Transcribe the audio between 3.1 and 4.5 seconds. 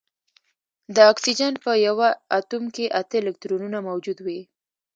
الکترونونه موجود وي